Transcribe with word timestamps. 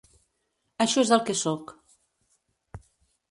Això 0.85 1.03
és 1.03 1.11
el 1.17 1.21
que 1.27 1.35
soc. 1.41 1.73